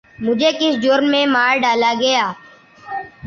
مجھے 0.25 0.49
کس 0.59 0.73
جرم 0.83 1.05
میں 1.11 1.25
مار 1.35 1.53
ڈالا 1.63 1.91
گیا؟ 2.01 2.23